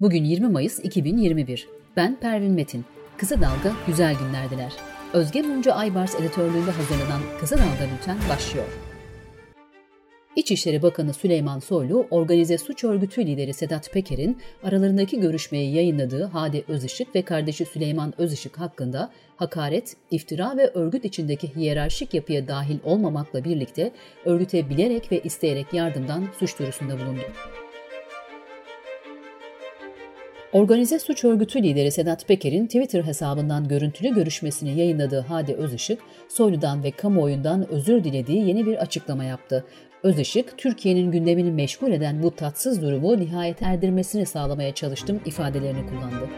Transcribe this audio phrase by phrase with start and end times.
[0.00, 1.68] Bugün 20 Mayıs 2021.
[1.96, 2.84] Ben Pervin Metin.
[3.16, 4.72] Kısa Dalga Güzel Günlerdiler.
[5.12, 8.66] Özge Mumcu Aybars editörlüğünde hazırlanan Kısa Dalga Bülten başlıyor.
[10.36, 17.14] İçişleri Bakanı Süleyman Soylu, organize suç örgütü lideri Sedat Peker'in aralarındaki görüşmeyi yayınladığı Hadi Özışık
[17.14, 23.92] ve kardeşi Süleyman Özışık hakkında hakaret, iftira ve örgüt içindeki hiyerarşik yapıya dahil olmamakla birlikte
[24.24, 27.22] örgüte bilerek ve isteyerek yardımdan suç duyurusunda bulundu.
[30.52, 35.98] Organize suç örgütü lideri Sedat Peker'in Twitter hesabından görüntülü görüşmesini yayınladığı Hadi Özışık,
[36.28, 39.64] Soylu'dan ve kamuoyundan özür dilediği yeni bir açıklama yaptı.
[40.02, 46.28] Özışık, Türkiye'nin gündemini meşgul eden bu tatsız durumu nihayet erdirmesini sağlamaya çalıştım ifadelerini kullandı.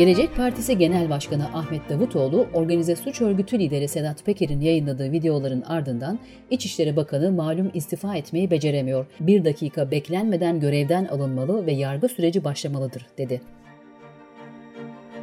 [0.00, 6.18] Gelecek Partisi Genel Başkanı Ahmet Davutoğlu, organize suç örgütü lideri Sedat Peker'in yayınladığı videoların ardından
[6.50, 9.06] İçişleri Bakanı malum istifa etmeyi beceremiyor.
[9.20, 13.40] Bir dakika beklenmeden görevden alınmalı ve yargı süreci başlamalıdır, dedi.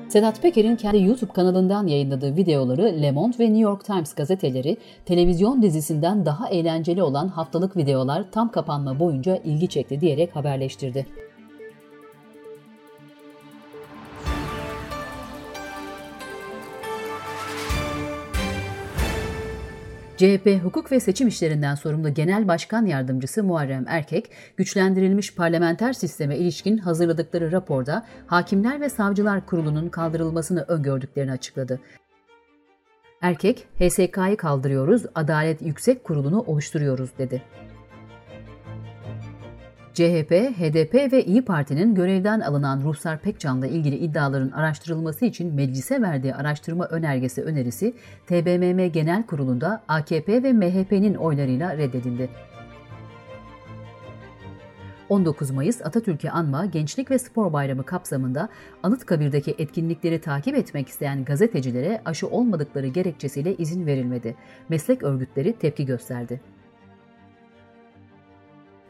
[0.08, 5.62] Sedat Peker'in kendi YouTube kanalından yayınladığı videoları Le Monde ve New York Times gazeteleri televizyon
[5.62, 11.06] dizisinden daha eğlenceli olan haftalık videolar tam kapanma boyunca ilgi çekti diyerek haberleştirdi.
[20.18, 26.78] CHP Hukuk ve Seçim İşlerinden sorumlu Genel Başkan Yardımcısı Muharrem Erkek, güçlendirilmiş parlamenter sisteme ilişkin
[26.78, 31.80] hazırladıkları raporda Hakimler ve Savcılar Kurulu'nun kaldırılmasını öngördüklerini açıkladı.
[33.22, 37.42] Erkek, HSK'yı kaldırıyoruz, Adalet Yüksek Kurulu'nu oluşturuyoruz dedi.
[39.98, 46.36] CHP, HDP ve İyi Parti'nin görevden alınan Ruhsar Pekcan'la ilgili iddiaların araştırılması için meclise verdiği
[46.36, 47.94] araştırma önergesi önerisi
[48.28, 52.30] TBMM Genel Kurulu'nda AKP ve MHP'nin oylarıyla reddedildi.
[55.10, 58.50] 19 Mayıs Atatürk'ü anma Gençlik ve Spor Bayramı kapsamında
[58.84, 64.36] Anıtkabir'deki etkinlikleri takip etmek isteyen gazetecilere aşı olmadıkları gerekçesiyle izin verilmedi.
[64.70, 66.42] Meslek örgütleri tepki gösterdi.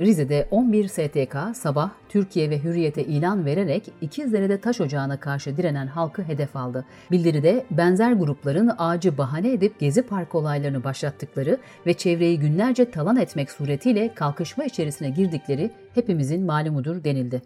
[0.02, 6.24] Rize'de 11 STK sabah Türkiye ve Hürriyet'e ilan vererek İkizdere'de taş ocağına karşı direnen halkı
[6.24, 6.86] hedef aldı.
[7.12, 13.52] Bildiride benzer grupların ağacı bahane edip Gezi Park olaylarını başlattıkları ve çevreyi günlerce talan etmek
[13.52, 17.42] suretiyle kalkışma içerisine girdikleri hepimizin malumudur denildi.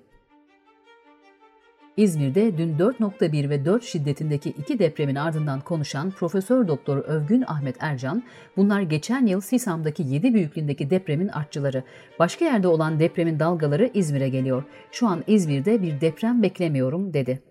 [1.97, 8.23] İzmir'de dün 4.1 ve 4 şiddetindeki iki depremin ardından konuşan Profesör Doktor Övgün Ahmet Ercan,
[8.57, 11.83] bunlar geçen yıl Sisam'daki 7 büyüklüğündeki depremin artçıları.
[12.19, 14.63] Başka yerde olan depremin dalgaları İzmir'e geliyor.
[14.91, 17.41] Şu an İzmir'de bir deprem beklemiyorum dedi.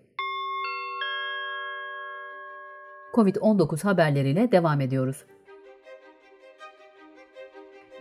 [3.13, 5.25] Covid-19 haberleriyle devam ediyoruz.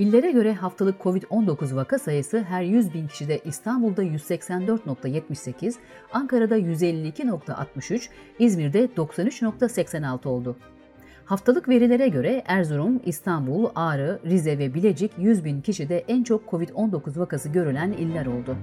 [0.00, 5.74] İllere göre haftalık COVID-19 vaka sayısı her 100 bin kişide İstanbul'da 184.78,
[6.12, 10.56] Ankara'da 152.63, İzmir'de 93.86 oldu.
[11.24, 17.18] Haftalık verilere göre Erzurum, İstanbul, Ağrı, Rize ve Bilecik 100 bin kişide en çok COVID-19
[17.18, 18.56] vakası görülen iller oldu.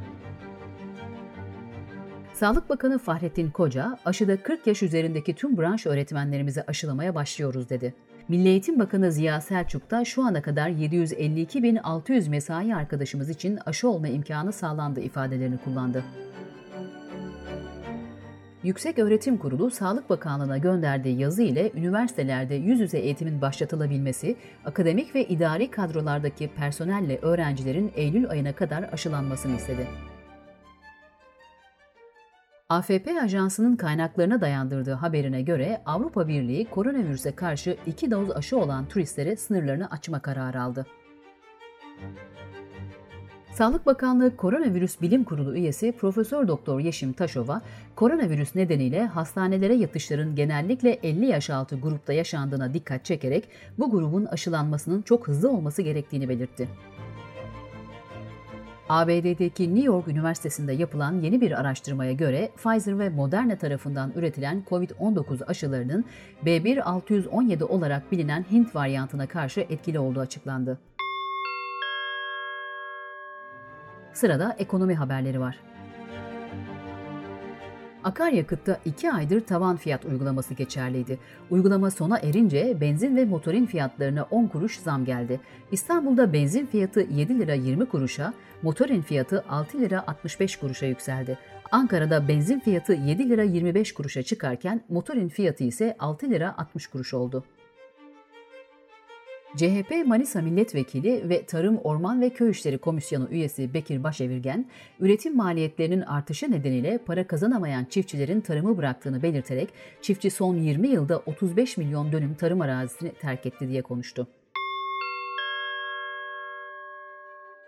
[2.34, 7.94] Sağlık Bakanı Fahrettin Koca, aşıda 40 yaş üzerindeki tüm branş öğretmenlerimizi aşılamaya başlıyoruz dedi.
[8.30, 14.08] Milli Eğitim Bakanı Ziya Selçuk da şu ana kadar 752.600 mesai arkadaşımız için aşı olma
[14.08, 16.04] imkanı sağlandı ifadelerini kullandı.
[18.64, 24.36] Yüksek Öğretim Kurulu Sağlık Bakanlığı'na gönderdiği yazı ile üniversitelerde yüz yüze eğitimin başlatılabilmesi,
[24.66, 29.88] akademik ve idari kadrolardaki personelle öğrencilerin Eylül ayına kadar aşılanmasını istedi.
[32.70, 39.36] AFP Ajansı'nın kaynaklarına dayandırdığı haberine göre Avrupa Birliği koronavirüse karşı iki doz aşı olan turistlere
[39.36, 40.86] sınırlarını açma kararı aldı.
[43.54, 47.62] Sağlık Bakanlığı Koronavirüs Bilim Kurulu üyesi Profesör Doktor Yeşim Taşova,
[47.96, 55.02] koronavirüs nedeniyle hastanelere yatışların genellikle 50 yaş altı grupta yaşandığına dikkat çekerek bu grubun aşılanmasının
[55.02, 56.68] çok hızlı olması gerektiğini belirtti.
[58.90, 65.46] ABD'deki New York Üniversitesi'nde yapılan yeni bir araştırmaya göre Pfizer ve Moderna tarafından üretilen COVID-19
[65.46, 66.06] aşılarının
[66.46, 70.80] B1-617 olarak bilinen Hint varyantına karşı etkili olduğu açıklandı.
[74.14, 75.58] Sırada ekonomi haberleri var.
[78.08, 81.20] Akaryakıtta 2 aydır tavan fiyat uygulaması geçerliydi.
[81.50, 85.40] Uygulama sona erince benzin ve motorin fiyatlarına 10 kuruş zam geldi.
[85.72, 91.38] İstanbul'da benzin fiyatı 7 lira 20 kuruşa, motorin fiyatı 6 lira 65 kuruşa yükseldi.
[91.72, 97.14] Ankara'da benzin fiyatı 7 lira 25 kuruşa çıkarken motorin fiyatı ise 6 lira 60 kuruş
[97.14, 97.44] oldu.
[99.58, 104.66] CHP Manisa Milletvekili ve Tarım Orman ve Köy İşleri Komisyonu üyesi Bekir Başevirgen,
[105.00, 109.70] üretim maliyetlerinin artışı nedeniyle para kazanamayan çiftçilerin tarımı bıraktığını belirterek
[110.02, 114.28] çiftçi son 20 yılda 35 milyon dönüm tarım arazisini terk etti diye konuştu.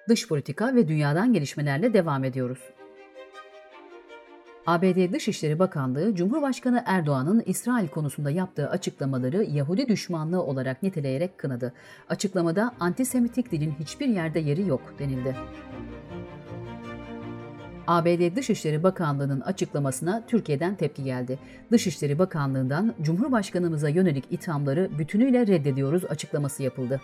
[0.10, 2.60] Dış politika ve dünyadan gelişmelerle devam ediyoruz.
[4.66, 11.74] ABD Dışişleri Bakanlığı, Cumhurbaşkanı Erdoğan'ın İsrail konusunda yaptığı açıklamaları Yahudi düşmanlığı olarak niteleyerek kınadı.
[12.10, 15.36] Açıklamada antisemitik dilin hiçbir yerde yeri yok denildi.
[17.88, 21.40] ABD Dışişleri Bakanlığı'nın açıklamasına Türkiye'den tepki geldi.
[21.72, 27.02] Dışişleri Bakanlığı'ndan Cumhurbaşkanımıza yönelik ithamları bütünüyle reddediyoruz açıklaması yapıldı.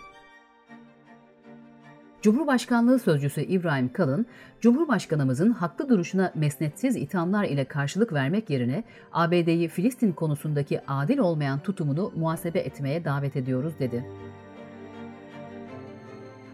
[2.26, 4.26] Cumhurbaşkanlığı Sözcüsü İbrahim Kalın,
[4.60, 12.12] Cumhurbaşkanımızın haklı duruşuna mesnetsiz ithamlar ile karşılık vermek yerine ABD'yi Filistin konusundaki adil olmayan tutumunu
[12.16, 14.04] muhasebe etmeye davet ediyoruz dedi.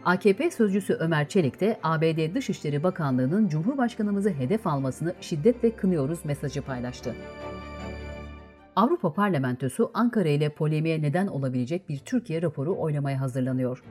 [0.05, 7.15] AKP sözcüsü Ömer Çelik de ABD Dışişleri Bakanlığı'nın Cumhurbaşkanımızı hedef almasını şiddetle kınıyoruz mesajı paylaştı.
[8.77, 13.83] Avrupa Parlamentosu Ankara ile polemiğe neden olabilecek bir Türkiye raporu oylamaya hazırlanıyor.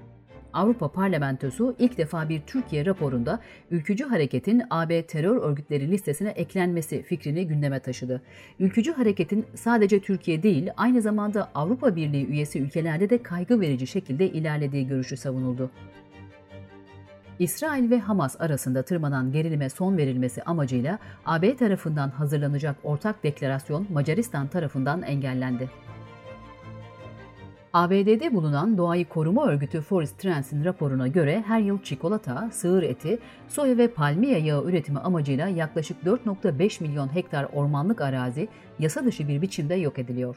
[0.54, 3.40] Avrupa Parlamentosu ilk defa bir Türkiye raporunda
[3.72, 8.22] ülkücü hareketin AB terör örgütleri listesine eklenmesi fikrini gündeme taşıdı.
[8.60, 14.30] Ülkücü hareketin sadece Türkiye değil aynı zamanda Avrupa Birliği üyesi ülkelerde de kaygı verici şekilde
[14.30, 15.72] ilerlediği görüşü savunuldu.
[17.40, 24.48] İsrail ve Hamas arasında tırmanan gerilime son verilmesi amacıyla AB tarafından hazırlanacak ortak deklarasyon Macaristan
[24.48, 25.70] tarafından engellendi.
[27.74, 33.78] ABD'de bulunan doğayı koruma örgütü Forest Trends'in raporuna göre her yıl çikolata, sığır eti, soya
[33.78, 38.48] ve palmiye yağı üretimi amacıyla yaklaşık 4.5 milyon hektar ormanlık arazi
[38.80, 40.36] yasa dışı bir biçimde yok ediliyor.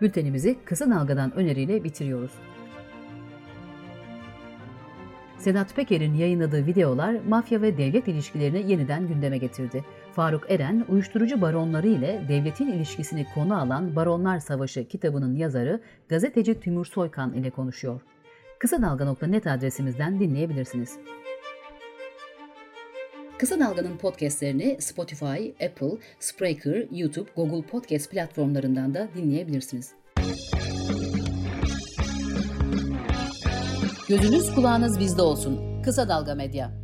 [0.00, 2.32] Bültenimizi kısa dalgadan öneriyle bitiriyoruz.
[5.38, 9.84] Sedat Peker'in yayınladığı videolar mafya ve devlet ilişkilerini yeniden gündeme getirdi.
[10.12, 16.86] Faruk Eren, uyuşturucu baronları ile devletin ilişkisini konu alan Baronlar Savaşı kitabının yazarı gazeteci Timur
[16.86, 18.00] Soykan ile konuşuyor.
[18.58, 20.98] Kısa Dalga.net adresimizden dinleyebilirsiniz.
[23.38, 29.92] Kısa Dalga'nın podcastlerini Spotify, Apple, Spreaker, YouTube, Google Podcast platformlarından da dinleyebilirsiniz.
[34.08, 35.82] Gözünüz kulağınız bizde olsun.
[35.82, 36.81] Kısa Dalga Medya.